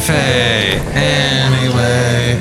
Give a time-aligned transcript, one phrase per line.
[0.00, 0.80] cafe.
[0.94, 2.40] Anyway.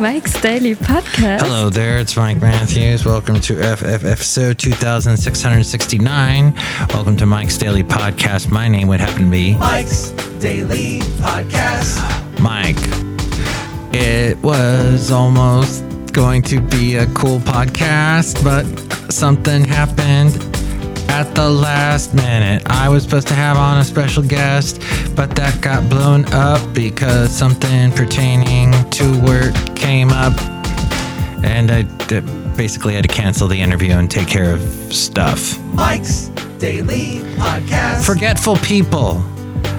[0.00, 1.40] Mike's Daily Podcast.
[1.40, 3.04] Hello there, it's Mike Matthews.
[3.04, 6.54] Welcome to FF episode 2669.
[6.92, 8.50] Welcome to Mike's Daily Podcast.
[8.50, 11.98] My name would happen to be Mike's Daily Podcast.
[12.40, 12.76] Mike.
[13.94, 18.64] It was almost going to be a cool podcast, but
[19.12, 20.53] something happened
[21.08, 22.62] at the last minute.
[22.66, 24.80] I was supposed to have on a special guest,
[25.14, 30.32] but that got blown up because something pertaining to work came up.
[31.44, 31.82] And I
[32.56, 34.60] basically had to cancel the interview and take care of
[34.92, 35.58] stuff.
[35.74, 38.04] Mike's Daily Podcast.
[38.06, 39.22] Forgetful people.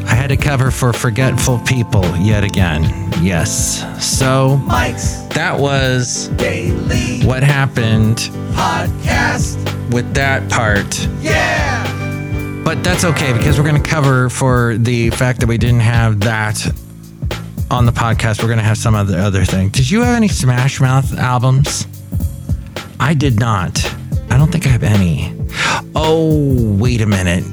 [0.08, 2.84] I had to cover for forgetful people yet again.
[3.22, 3.84] Yes.
[4.00, 8.18] So Mike's that was Daily what happened
[8.54, 9.75] Podcast.
[9.92, 11.08] With that part.
[11.22, 11.84] Yeah.
[12.64, 16.20] But that's okay because we're going to cover for the fact that we didn't have
[16.22, 16.66] that
[17.70, 18.42] on the podcast.
[18.42, 19.70] We're going to have some other other thing.
[19.70, 21.86] Did you have any Smash Mouth albums?
[23.00, 23.86] I did not.
[24.30, 25.32] I don't think I have any.
[25.96, 27.44] Oh, wait a minute.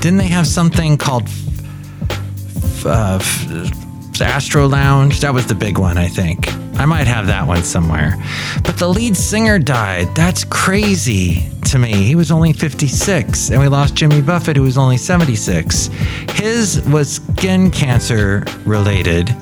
[0.00, 3.85] Didn't they have something called f- uh, f-
[4.20, 5.20] Astro Lounge?
[5.20, 6.52] That was the big one, I think.
[6.78, 8.16] I might have that one somewhere.
[8.64, 10.14] But the lead singer died.
[10.14, 11.92] That's crazy to me.
[11.92, 15.86] He was only 56, and we lost Jimmy Buffett, who was only 76.
[16.32, 19.34] His was skin cancer related.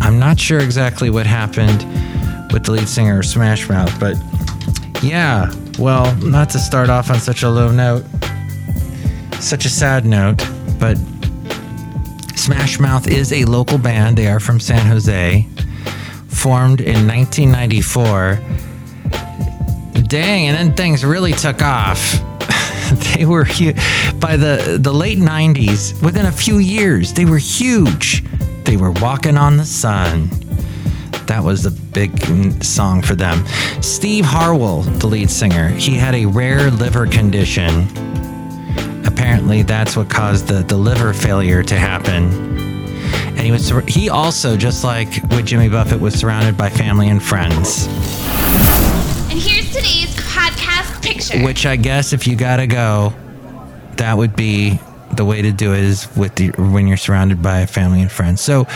[0.00, 1.84] I'm not sure exactly what happened
[2.52, 4.16] with the lead singer of Smash Mouth, but
[5.02, 8.04] yeah, well, not to start off on such a low note,
[9.38, 10.44] such a sad note,
[10.78, 10.98] but
[12.40, 14.16] Smash Mouth is a local band.
[14.16, 15.46] They are from San Jose,
[16.28, 18.40] formed in 1994.
[20.04, 22.18] Dang, and then things really took off.
[23.14, 23.74] they were hu-
[24.18, 26.02] by the the late 90s.
[26.02, 28.24] Within a few years, they were huge.
[28.64, 30.30] They were walking on the sun.
[31.26, 33.44] That was the big song for them.
[33.82, 38.09] Steve Harwell, the lead singer, he had a rare liver condition.
[39.30, 42.32] Apparently, that's what caused the, the liver failure to happen.
[43.28, 47.22] And he was he also, just like with Jimmy Buffett, was surrounded by family and
[47.22, 47.86] friends.
[49.30, 51.44] And here's today's podcast picture.
[51.44, 53.14] Which I guess if you gotta go,
[53.98, 54.80] that would be
[55.14, 58.40] the way to do it is with the when you're surrounded by family and friends.
[58.40, 58.66] So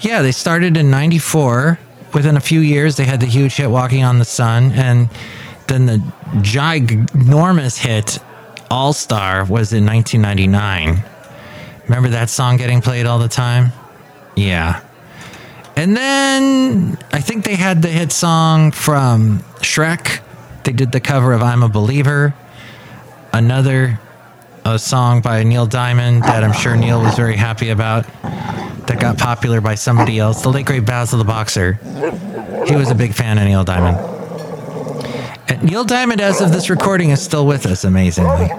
[0.00, 1.78] yeah, they started in '94.
[2.12, 5.08] Within a few years, they had the huge hit "Walking on the Sun," and
[5.68, 5.98] then the
[6.38, 8.18] ginormous hit
[8.74, 11.04] "All Star" was in 1999.
[11.84, 13.70] Remember that song getting played all the time?
[14.34, 14.80] Yeah.
[15.76, 20.20] And then I think they had the hit song from Shrek.
[20.64, 22.34] They did the cover of I'm a Believer.
[23.32, 24.00] Another
[24.64, 29.18] a song by Neil Diamond that I'm sure Neil was very happy about that got
[29.18, 30.42] popular by somebody else.
[30.42, 31.74] The late great Basil the Boxer.
[32.66, 34.13] He was a big fan of Neil Diamond.
[35.62, 38.50] Neil Diamond, as of this recording, is still with us, amazingly.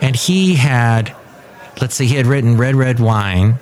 [0.00, 1.14] And he had,
[1.80, 3.58] let's see, he had written Red Red Wine,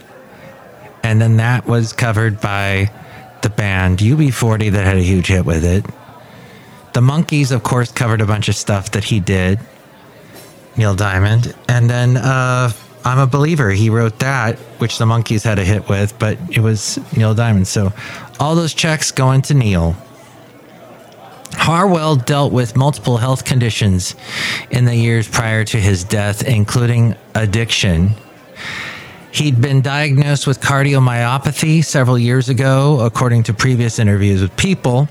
[1.02, 2.90] and then that was covered by
[3.42, 5.84] the band UB40 that had a huge hit with it.
[6.92, 9.58] The Monkees, of course, covered a bunch of stuff that he did,
[10.76, 11.54] Neil Diamond.
[11.68, 12.72] And then uh,
[13.04, 16.60] I'm a Believer, he wrote that, which the Monkees had a hit with, but it
[16.60, 17.68] was Neil Diamond.
[17.68, 17.92] So
[18.40, 19.96] all those checks going to Neil.
[21.66, 24.14] Harwell dealt with multiple health conditions
[24.70, 28.10] in the years prior to his death, including addiction.
[29.32, 35.08] He'd been diagnosed with cardiomyopathy several years ago, according to previous interviews with people.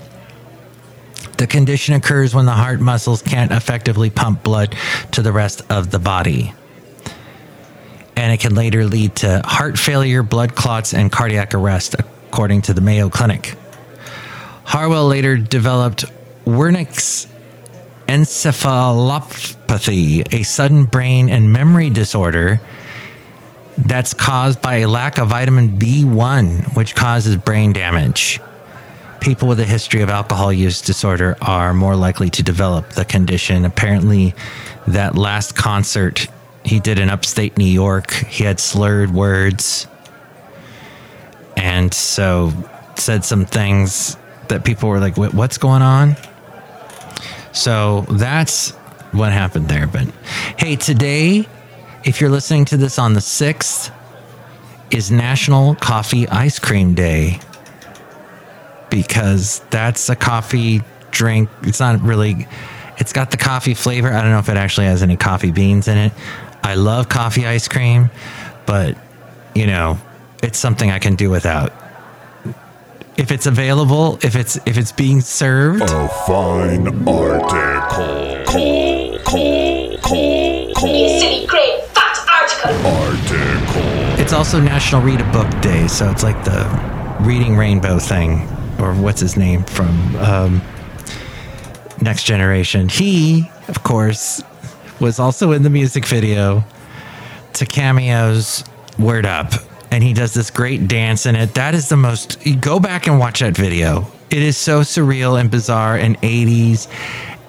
[1.36, 4.74] The condition occurs when the heart muscles can't effectively pump blood
[5.12, 6.54] to the rest of the body.
[8.16, 11.96] And it can later lead to heart failure, blood clots, and cardiac arrest,
[12.30, 13.56] according to the Mayo Clinic.
[14.64, 16.06] Harwell later developed
[16.46, 17.26] Wernicke's
[18.06, 22.60] encephalopathy, a sudden brain and memory disorder
[23.76, 28.40] that's caused by a lack of vitamin B1, which causes brain damage.
[29.20, 33.64] People with a history of alcohol use disorder are more likely to develop the condition.
[33.64, 34.34] Apparently,
[34.86, 36.28] that last concert
[36.64, 39.88] he did in upstate New York, he had slurred words
[41.56, 42.52] and so
[42.96, 44.16] said some things
[44.48, 46.16] that people were like, What's going on?
[47.56, 48.70] So that's
[49.12, 49.86] what happened there.
[49.86, 50.08] But
[50.58, 51.48] hey, today,
[52.04, 53.90] if you're listening to this on the 6th,
[54.90, 57.40] is National Coffee Ice Cream Day
[58.90, 61.48] because that's a coffee drink.
[61.62, 62.46] It's not really,
[62.98, 64.12] it's got the coffee flavor.
[64.12, 66.12] I don't know if it actually has any coffee beans in it.
[66.62, 68.10] I love coffee ice cream,
[68.66, 68.96] but
[69.54, 69.98] you know,
[70.42, 71.72] it's something I can do without.
[73.18, 78.44] If it's available, if it's if it's being served, A fine article.
[78.44, 81.20] Call, call, call, call.
[81.20, 82.86] Silly great fat article.
[82.86, 84.20] Article.
[84.20, 88.42] it's also National Read a Book Day, so it's like the Reading Rainbow thing,
[88.78, 90.62] or what's his name from um,
[92.02, 92.90] Next Generation.
[92.90, 94.42] He, of course,
[95.00, 96.64] was also in the music video
[97.54, 98.62] to Cameo's
[98.98, 99.54] Word Up,
[99.96, 101.54] and he does this great dance in it.
[101.54, 102.36] That is the most.
[102.60, 104.06] Go back and watch that video.
[104.28, 106.86] It is so surreal and bizarre and 80s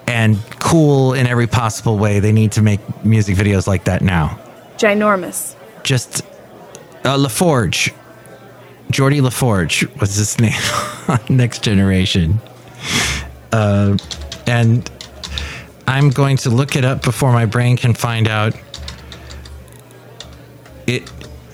[0.06, 2.20] and cool in every possible way.
[2.20, 4.40] They need to make music videos like that now
[4.78, 5.56] Ginormous.
[5.82, 6.22] just
[7.04, 7.92] uh, LaForge.
[8.90, 12.40] Geordi LaForge was his name Next Generation.
[13.52, 13.98] Uh,
[14.46, 14.90] and
[15.86, 18.54] I'm going to look it up before my brain can find out.
[20.86, 21.12] It,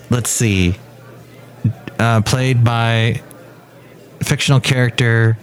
[0.09, 0.77] let's see,
[1.99, 3.21] uh, played by
[4.21, 5.37] fictional character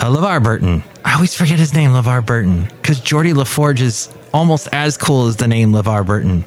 [0.00, 0.82] uh, LeVar Burton.
[1.04, 5.36] I always forget his name, LeVar Burton, because Geordi LaForge is almost as cool as
[5.36, 6.44] the name LeVar Burton.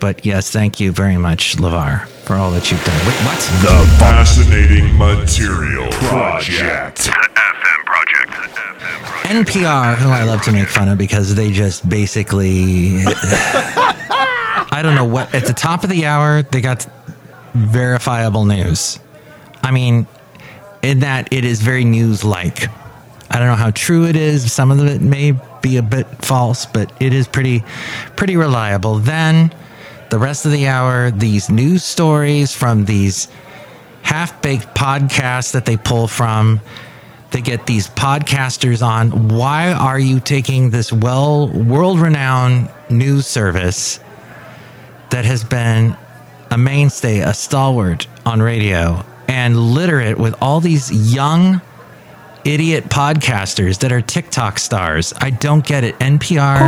[0.00, 2.98] But yes, thank you very much, LeVar, for all that you've done.
[3.06, 3.38] Wait, what?
[3.62, 7.10] The Fascinating Material Project.
[9.28, 13.02] NPR, who I love to make fun of because they just basically.
[14.70, 15.34] I don't know what.
[15.34, 16.86] At the top of the hour, they got
[17.58, 18.98] verifiable news.
[19.62, 20.06] I mean,
[20.82, 22.68] in that it is very news like.
[23.30, 24.52] I don't know how true it is.
[24.52, 27.62] Some of it may be a bit false, but it is pretty,
[28.16, 28.96] pretty reliable.
[28.96, 29.52] Then,
[30.10, 33.28] the rest of the hour, these news stories from these
[34.02, 36.60] half baked podcasts that they pull from.
[37.30, 39.28] They get these podcasters on.
[39.28, 44.00] Why are you taking this well world renowned news service
[45.10, 45.94] that has been
[46.50, 51.60] a mainstay, a stalwart on radio, and litter it with all these young
[52.44, 55.12] idiot podcasters that are TikTok stars?
[55.18, 55.98] I don't get it.
[55.98, 56.58] NPR.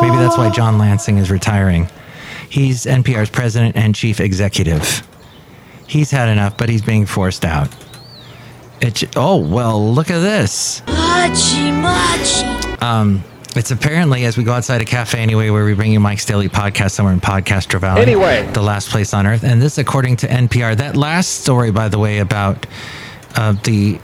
[0.00, 1.88] Maybe that's why John Lansing is retiring.
[2.48, 5.06] He's NPR's president and chief executive.
[5.86, 7.68] He's had enough, but he's being forced out.
[8.80, 10.82] It, oh, well, look at this.
[10.86, 12.46] Machi, machi.
[12.80, 13.24] Um,
[13.58, 16.48] it's apparently, as we go outside a cafe anyway, where we bring you Mike's Daily
[16.48, 18.02] Podcast somewhere in Podcastro Valley.
[18.02, 18.48] Anyway.
[18.52, 19.42] The last place on earth.
[19.42, 22.66] And this, according to NPR, that last story, by the way, about
[23.34, 23.98] uh, the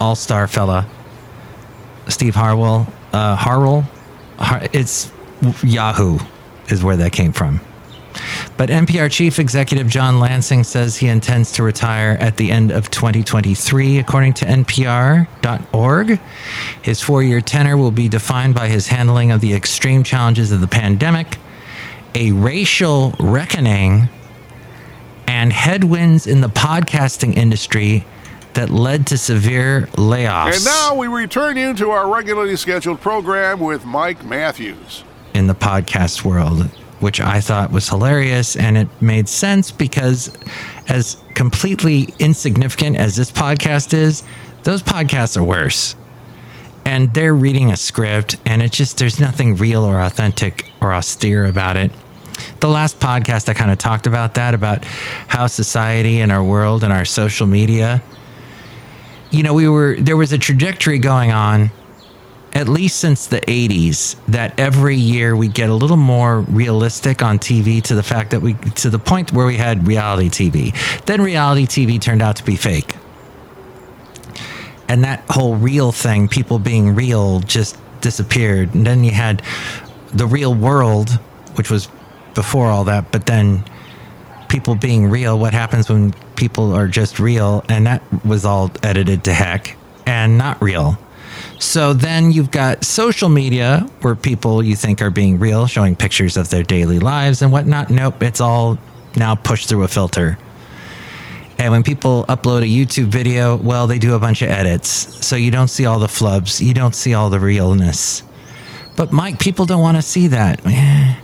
[0.00, 0.86] all star fella,
[2.08, 3.84] Steve Harwell, uh, Harwell,
[4.38, 5.12] Har- it's
[5.62, 6.18] Yahoo
[6.68, 7.60] is where that came from.
[8.56, 12.90] But NPR chief executive John Lansing says he intends to retire at the end of
[12.90, 16.20] 2023, according to NPR.org.
[16.82, 20.60] His four year tenure will be defined by his handling of the extreme challenges of
[20.60, 21.38] the pandemic,
[22.14, 24.08] a racial reckoning,
[25.26, 28.04] and headwinds in the podcasting industry
[28.52, 33.58] that led to severe layoffs And now we return you to our regularly scheduled program
[33.58, 35.02] with Mike Matthews.
[35.34, 36.68] in the podcast world,
[37.00, 38.56] which I thought was hilarious.
[38.56, 40.30] And it made sense because,
[40.88, 44.22] as completely insignificant as this podcast is,
[44.62, 45.96] those podcasts are worse.
[46.86, 51.46] And they're reading a script, and it just, there's nothing real or authentic or austere
[51.46, 51.90] about it.
[52.60, 54.84] The last podcast, I kind of talked about that, about
[55.28, 58.02] how society and our world and our social media,
[59.30, 61.70] you know, we were, there was a trajectory going on
[62.54, 67.38] at least since the 80s that every year we get a little more realistic on
[67.38, 71.04] TV to the fact that we to the point where we had reality TV.
[71.04, 72.94] Then reality TV turned out to be fake.
[74.88, 78.74] And that whole real thing, people being real just disappeared.
[78.74, 79.42] And then you had
[80.12, 81.10] the real world,
[81.56, 81.88] which was
[82.34, 83.64] before all that, but then
[84.48, 89.24] people being real, what happens when people are just real and that was all edited
[89.24, 90.98] to heck and not real.
[91.58, 96.36] So then you've got social media where people you think are being real, showing pictures
[96.36, 97.90] of their daily lives and whatnot.
[97.90, 98.78] Nope, it's all
[99.16, 100.38] now pushed through a filter.
[101.58, 104.88] And when people upload a YouTube video, well, they do a bunch of edits.
[105.24, 108.22] So you don't see all the flubs, you don't see all the realness.
[108.96, 110.60] But Mike, people don't want to see that.
[110.66, 111.16] Eh.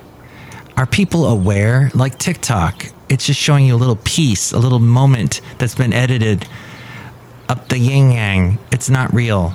[0.77, 1.91] Are people aware?
[1.95, 6.49] Like TikTok, it's just showing you a little piece, a little moment that's been edited
[7.49, 8.59] up the yin yang.
[8.73, 9.55] It's not real.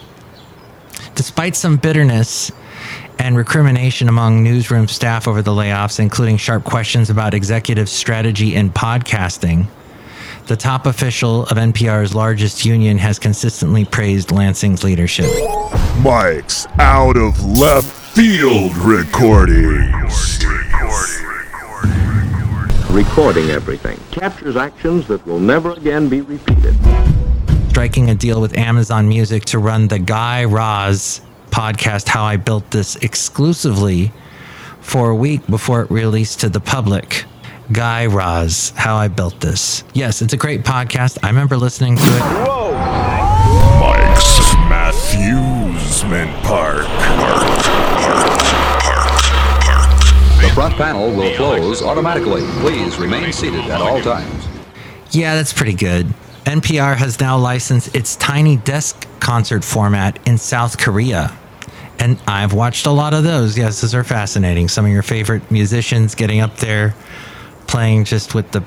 [1.16, 2.52] Despite some bitterness
[3.20, 8.74] and recrimination among newsroom staff over the layoffs, including sharp questions about executive strategy and
[8.74, 9.68] podcasting,
[10.48, 15.28] the top official of NPR's largest union has consistently praised Lansing's leadership.
[16.04, 20.44] Mike's out of left field recordings.
[22.92, 26.76] Recording everything captures actions that will never again be repeated.
[27.76, 31.20] Striking a deal with Amazon Music to run the Guy Raz
[31.52, 34.14] podcast, How I Built This, exclusively
[34.80, 37.26] for a week before it released to the public.
[37.74, 39.84] Guy Raz, How I Built This.
[39.94, 41.18] Yes, it's a great podcast.
[41.22, 42.22] I remember listening to it.
[42.48, 42.72] Whoa!
[43.82, 46.86] Mike's Matthewsman Park.
[46.86, 47.42] Park.
[48.00, 48.40] Park.
[48.80, 49.10] Park.
[49.66, 50.42] Park.
[50.42, 52.44] The front panel will close automatically.
[52.62, 54.48] Please remain seated at all times.
[55.12, 56.14] Yeah, that's pretty good.
[56.46, 61.36] NPR has now licensed its tiny desk concert format in South Korea.
[61.98, 63.58] And I've watched a lot of those.
[63.58, 64.68] Yes, those are fascinating.
[64.68, 66.94] Some of your favorite musicians getting up there
[67.68, 68.62] playing just with the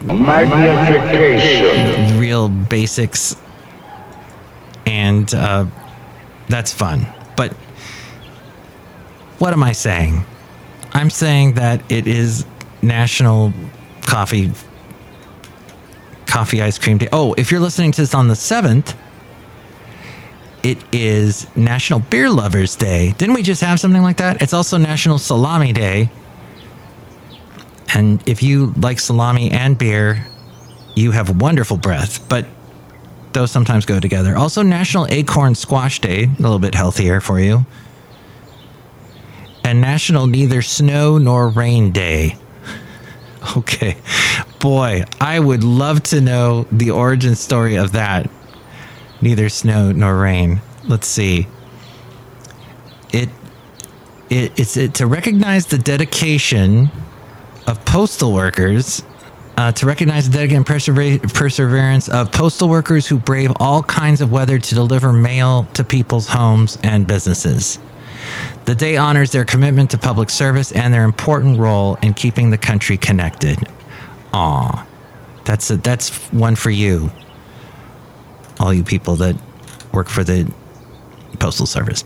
[2.19, 3.37] real basics.
[4.85, 5.67] And uh,
[6.49, 7.07] that's fun.
[7.37, 7.53] But
[9.39, 10.25] what am I saying?
[10.93, 12.45] I'm saying that it is
[12.83, 13.53] National
[14.03, 14.51] Coffee
[16.29, 17.09] Coffee Ice Cream Day.
[17.13, 18.95] Oh, if you're listening to this on the 7th,
[20.63, 23.13] it is National Beer Lovers Day.
[23.19, 24.43] Didn't we just have something like that?
[24.43, 26.11] It's also National Salami Day.
[27.95, 30.27] And if you like salami and beer,
[30.95, 32.47] you have wonderful breath, but
[33.33, 34.37] those sometimes go together.
[34.37, 37.65] Also, National Acorn Squash Day, a little bit healthier for you.
[39.65, 42.37] And National Neither Snow Nor Rain Day.
[43.57, 43.97] Okay.
[44.61, 48.29] Boy, I would love to know the origin story of that.
[49.21, 50.61] Neither snow nor rain.
[50.85, 51.47] Let's see.
[53.13, 53.29] It,
[54.31, 56.91] it it's it, to recognize the dedication
[57.67, 59.03] of postal workers,
[59.57, 64.33] uh, to recognize the dedication persever- perseverance of postal workers who brave all kinds of
[64.33, 67.79] weather to deliver mail to people's homes and businesses.
[68.65, 72.59] The day honors their commitment to public service and their important role in keeping the
[72.59, 73.59] country connected.
[74.39, 74.87] Aw,
[75.45, 77.11] that's a, that's one for you,
[78.61, 79.35] all you people that
[79.93, 80.49] work for the
[81.41, 82.05] postal service.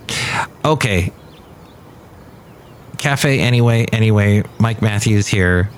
[0.65, 1.13] Okay.
[2.97, 5.69] Cafe anyway, anyway, Mike Matthews here.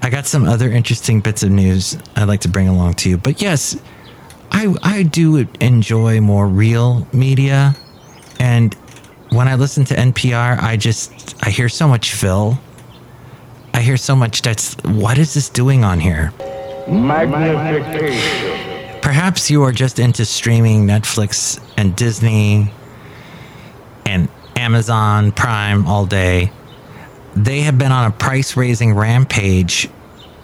[0.00, 3.18] I got some other interesting bits of news I'd like to bring along to you.
[3.18, 3.76] But yes,
[4.50, 7.76] I I do enjoy more real media
[8.40, 8.74] and
[9.30, 12.58] when I listen to NPR, I just I hear so much Phil.
[13.78, 16.32] I hear so much that's what is this doing on here?
[16.88, 19.00] Magnification.
[19.00, 22.72] Perhaps you are just into streaming Netflix and Disney
[24.04, 26.50] and Amazon Prime all day.
[27.36, 29.88] They have been on a price raising rampage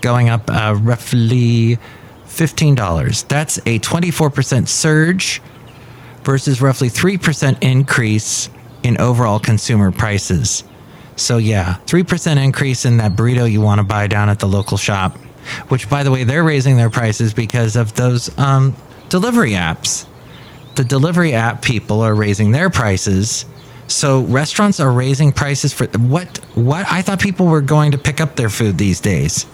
[0.00, 1.78] Going up uh, roughly
[2.26, 3.28] $15.
[3.28, 5.40] That's a 24% surge
[6.24, 8.50] versus roughly 3% increase
[8.82, 10.64] in overall consumer prices.
[11.14, 14.78] So yeah, 3% increase in that burrito you want to buy down at the local
[14.78, 15.16] shop,
[15.68, 18.74] which by the way, they're raising their prices because of those um,
[19.08, 20.06] delivery apps.
[20.74, 23.44] The delivery app people are raising their prices.
[23.88, 28.20] So restaurants are raising prices for what what I thought people were going to pick
[28.20, 29.46] up their food these days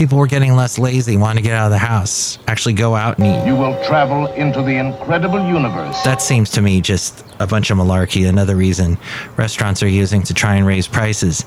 [0.00, 3.18] people were getting less lazy, wanting to get out of the house, actually go out
[3.18, 3.46] and eat.
[3.46, 6.00] You will travel into the incredible universe.
[6.04, 8.26] That seems to me just a bunch of malarkey.
[8.26, 8.96] Another reason
[9.36, 11.44] restaurants are using to try and raise prices.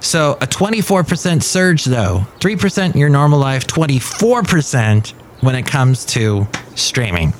[0.00, 2.26] So a 24% surge, though.
[2.40, 7.32] 3% in your normal life, 24% when it comes to streaming.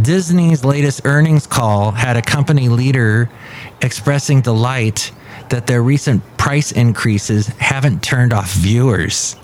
[0.00, 3.28] Disney's latest earnings call had a company leader
[3.82, 5.12] expressing delight
[5.50, 9.36] that their recent price increases haven't turned off viewers.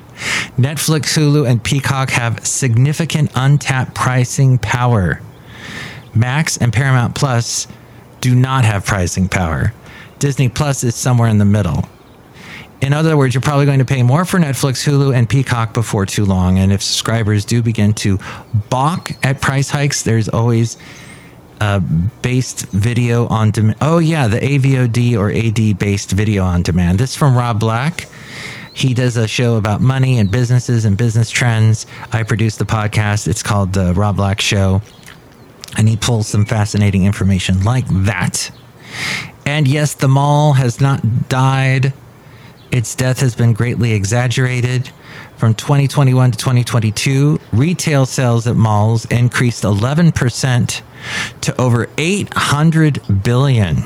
[0.56, 5.20] Netflix, Hulu, and Peacock have significant untapped pricing power.
[6.14, 7.68] Max and Paramount Plus
[8.20, 9.72] do not have pricing power.
[10.18, 11.88] Disney Plus is somewhere in the middle.
[12.80, 16.06] In other words, you're probably going to pay more for Netflix, Hulu, and Peacock before
[16.06, 16.58] too long.
[16.58, 18.18] And if subscribers do begin to
[18.70, 20.78] balk at price hikes, there's always
[21.60, 21.80] uh,
[22.22, 23.78] based video on demand.
[23.80, 26.98] Oh, yeah, the AVOD or AD based video on demand.
[26.98, 28.06] This from Rob Black.
[28.74, 31.84] He does a show about money and businesses and business trends.
[32.12, 33.26] I produce the podcast.
[33.26, 34.82] It's called The Rob Black Show.
[35.76, 38.52] And he pulls some fascinating information like that.
[39.44, 41.92] And yes, the mall has not died.
[42.70, 44.90] Its death has been greatly exaggerated.
[45.36, 50.82] From 2021 to 2022, retail sales at malls increased 11%
[51.42, 53.84] to over 800 billion.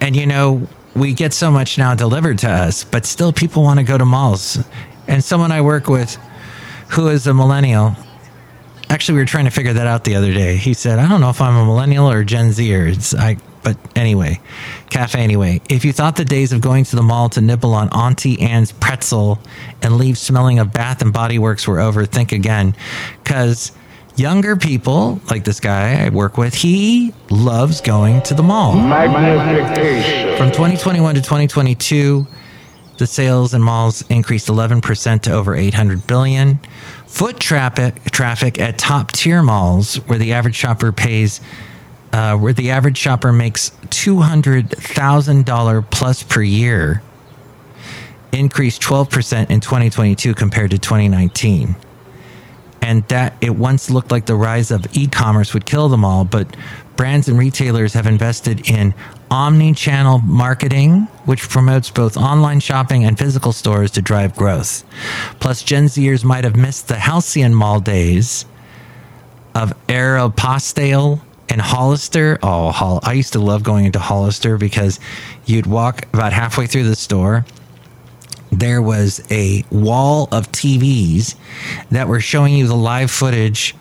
[0.00, 3.78] And you know, we get so much now delivered to us, but still people want
[3.78, 4.58] to go to malls.
[5.06, 6.16] And someone I work with
[6.90, 7.94] who is a millennial,
[8.90, 10.56] actually, we were trying to figure that out the other day.
[10.56, 12.86] He said, I don't know if I'm a millennial or Gen Zer.
[12.86, 13.36] It's, I,
[13.66, 14.38] but anyway,
[14.90, 15.60] cafe anyway.
[15.68, 18.70] If you thought the days of going to the mall to nibble on Auntie Anne's
[18.70, 19.40] pretzel
[19.82, 22.76] and leave smelling of Bath and Body Works were over, think again.
[23.24, 23.72] Because
[24.14, 28.76] younger people, like this guy I work with, he loves going to the mall.
[28.76, 30.36] Magnification.
[30.36, 32.24] From 2021 to 2022,
[32.98, 36.60] the sales in malls increased 11% to over 800 billion.
[37.08, 41.40] Foot traffic traffic at top tier malls, where the average shopper pays
[42.16, 47.02] uh, where the average shopper makes $200,000 plus per year,
[48.32, 51.76] increased 12% in 2022 compared to 2019.
[52.80, 56.24] And that it once looked like the rise of e commerce would kill them all,
[56.24, 56.56] but
[56.96, 58.94] brands and retailers have invested in
[59.30, 64.84] omni channel marketing, which promotes both online shopping and physical stores to drive growth.
[65.38, 68.46] Plus, Gen Zers might have missed the halcyon mall days
[69.54, 74.98] of Aeropostale and Hollister, oh, Hol- I used to love going into Hollister because
[75.44, 77.44] you'd walk about halfway through the store.
[78.50, 81.36] There was a wall of TVs
[81.90, 83.74] that were showing you the live footage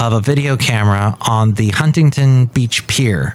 [0.00, 3.34] of a video camera on the Huntington Beach Pier.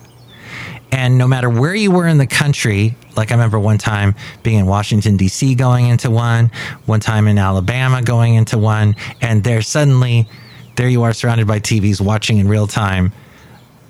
[0.92, 4.60] And no matter where you were in the country, like I remember one time being
[4.60, 6.52] in Washington, D.C., going into one,
[6.86, 10.28] one time in Alabama, going into one, and there suddenly,
[10.76, 13.12] there you are surrounded by TVs watching in real time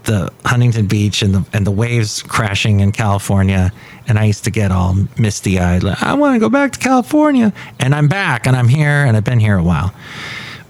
[0.04, 3.72] the Huntington Beach and the and the waves crashing in California,
[4.08, 5.84] and I used to get all misty eyed.
[5.84, 9.16] Like, I want to go back to California, and I'm back, and I'm here, and
[9.16, 9.94] I've been here a while.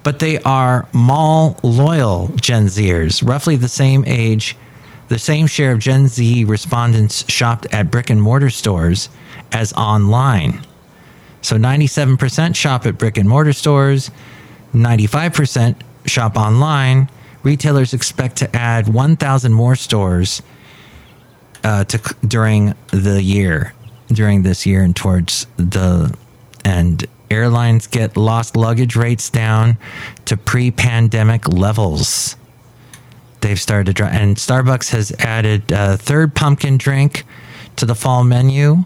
[0.04, 4.56] But they are mall loyal Gen Zers, roughly the same age,
[5.08, 9.10] the same share of Gen Z respondents shopped at brick and mortar stores
[9.52, 10.66] as online.
[11.42, 14.12] So 97% shop at brick and mortar stores,
[14.74, 17.10] 95% shop online
[17.44, 20.42] retailers expect to add 1,000 more stores
[21.64, 23.74] uh, to during the year,
[24.08, 26.16] during this year and towards the
[26.66, 27.06] end.
[27.30, 29.78] Airlines get lost luggage rates down
[30.26, 32.36] to pre-pandemic levels.
[33.42, 37.24] They've started to drive, and Starbucks has added a third pumpkin drink
[37.78, 38.86] to the fall menu.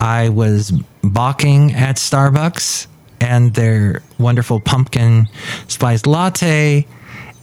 [0.00, 2.86] I was balking at Starbucks
[3.20, 5.28] and their wonderful pumpkin
[5.68, 6.86] spice latte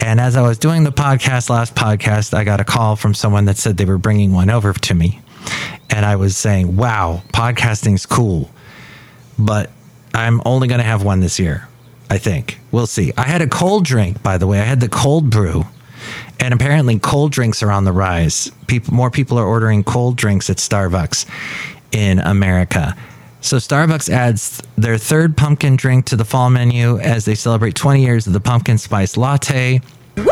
[0.01, 3.45] and as I was doing the podcast, last podcast, I got a call from someone
[3.45, 5.21] that said they were bringing one over to me.
[5.89, 8.49] And I was saying, wow, podcasting's cool.
[9.38, 9.71] But
[10.13, 11.67] I'm only going to have one this year,
[12.09, 12.59] I think.
[12.71, 13.13] We'll see.
[13.17, 14.59] I had a cold drink, by the way.
[14.59, 15.65] I had the cold brew.
[16.39, 18.49] And apparently, cold drinks are on the rise.
[18.67, 21.25] People, more people are ordering cold drinks at Starbucks
[21.91, 22.95] in America.
[23.41, 28.04] So Starbucks adds their third pumpkin drink to the fall menu as they celebrate 20
[28.04, 29.82] years of the pumpkin spice latte.
[30.17, 30.25] Woo!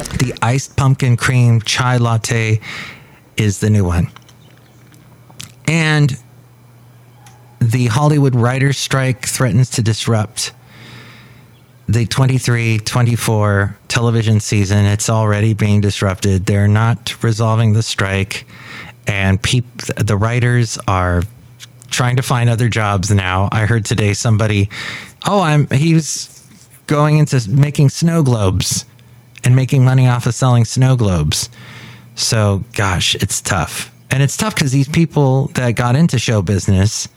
[0.00, 2.60] The iced pumpkin cream chai latte
[3.36, 4.08] is the new one.
[5.68, 6.18] And
[7.60, 10.52] the Hollywood writers strike threatens to disrupt
[11.86, 14.84] the 23 24 television season.
[14.84, 16.46] It's already being disrupted.
[16.46, 18.46] They're not resolving the strike
[19.06, 21.22] and peop- the writers are
[21.88, 23.48] trying to find other jobs now.
[23.52, 24.68] I heard today somebody,
[25.26, 26.30] oh, I'm he's
[26.86, 28.84] going into making snow globes
[29.44, 31.50] and making money off of selling snow globes.
[32.14, 33.92] So, gosh, it's tough.
[34.10, 37.08] And it's tough because these people that got into show business,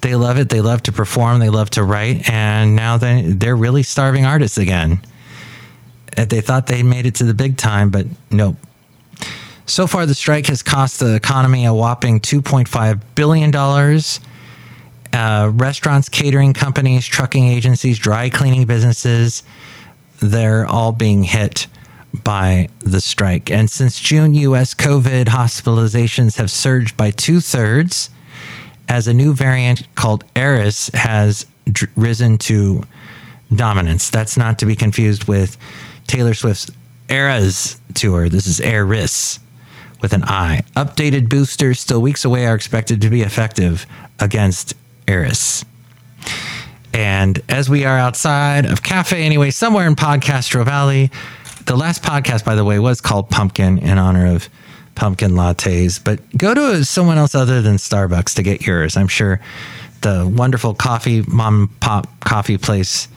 [0.00, 0.48] they love it.
[0.48, 1.38] They love to perform.
[1.38, 2.28] They love to write.
[2.28, 5.00] And now they, they're really starving artists again.
[6.16, 8.56] They thought they made it to the big time, but nope.
[9.66, 13.54] So far, the strike has cost the economy a whopping $2.5 billion.
[15.14, 19.42] Uh, restaurants, catering companies, trucking agencies, dry cleaning businesses,
[20.20, 21.66] they're all being hit
[22.24, 23.50] by the strike.
[23.50, 24.74] And since June, U.S.
[24.74, 28.10] COVID hospitalizations have surged by two thirds
[28.88, 31.46] as a new variant called Eris has
[31.96, 32.82] risen to
[33.54, 34.10] dominance.
[34.10, 35.56] That's not to be confused with
[36.06, 36.70] Taylor Swift's
[37.08, 38.28] Eras tour.
[38.28, 39.38] This is Eris
[40.02, 40.62] with an I.
[40.76, 43.86] Updated boosters still weeks away are expected to be effective
[44.18, 44.74] against
[45.08, 45.64] Eris.
[46.92, 51.10] And as we are outside of Cafe Anyway, somewhere in Podcastro Valley,
[51.64, 54.48] the last podcast, by the way, was called Pumpkin in honor of
[54.94, 58.96] pumpkin lattes, but go to someone else other than Starbucks to get yours.
[58.96, 59.40] I'm sure
[60.02, 63.08] the wonderful coffee mom pop coffee place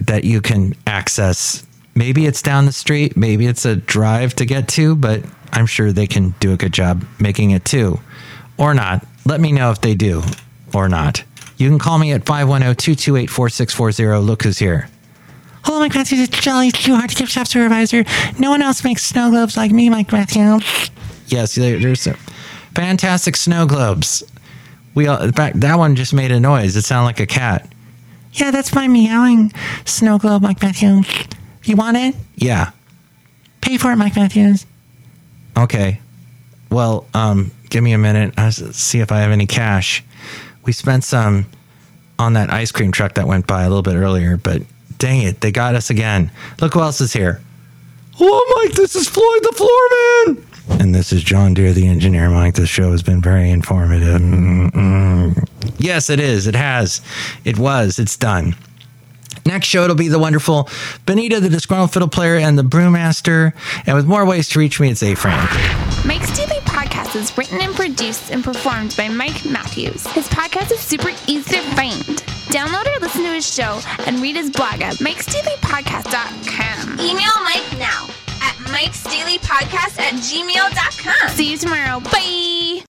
[0.00, 1.64] that you can access.
[1.94, 5.92] Maybe it's down the street, maybe it's a drive to get to, but I'm sure
[5.92, 8.00] they can do a good job making it too.
[8.58, 9.06] Or not.
[9.24, 10.22] Let me know if they do
[10.74, 11.24] or not.
[11.56, 14.26] You can call me at 510 228 4640.
[14.26, 14.88] Look who's here.
[15.64, 16.20] Hello, Mike Matthews.
[16.28, 18.04] It's Chely Shoehart to Gift Shop Supervisor.
[18.38, 20.90] No one else makes snow globes like me, Mike Matthews.
[21.28, 22.16] Yes, there's some
[22.74, 24.24] fantastic snow globes.
[24.94, 26.74] We all, in fact, that one just made a noise.
[26.74, 27.72] It sounded like a cat.
[28.32, 29.52] Yeah, that's my meowing
[29.84, 31.06] snow globe, Mike Matthews.
[31.64, 32.16] You want it?
[32.34, 32.70] Yeah.
[33.60, 34.66] Pay for it, Mike Matthews.
[35.56, 36.00] Okay.
[36.70, 38.34] Well, um, give me a minute.
[38.36, 40.02] I'll see if I have any cash.
[40.64, 41.46] We spent some
[42.18, 44.62] on that ice cream truck that went by a little bit earlier, but
[44.98, 46.30] dang it, they got us again.
[46.60, 47.40] Look who else is here.
[48.14, 48.74] Hello, Mike.
[48.74, 50.80] This is Floyd the Floorman.
[50.80, 52.30] And this is John Deer, the engineer.
[52.30, 54.20] Mike, this show has been very informative.
[54.20, 55.48] Mm-mm.
[55.78, 56.46] Yes, it is.
[56.46, 57.00] It has.
[57.44, 57.98] It was.
[57.98, 58.54] It's done.
[59.46, 60.68] Next show, it'll be the wonderful
[61.06, 63.52] Benita, the disgruntled fiddle player, and the brewmaster.
[63.86, 65.50] And with more ways to reach me, it's A Frank.
[66.04, 70.06] Mike's Daily Podcast is written and produced and performed by Mike Matthews.
[70.08, 72.02] His podcast is super easy to find.
[72.52, 77.00] Download or listen to his show and read his blog at mikesdailypodcast.com.
[77.00, 78.06] Email Mike now
[78.42, 81.28] at mikesdailypodcast at gmail.com.
[81.30, 82.00] See you tomorrow.
[82.00, 82.82] Bye.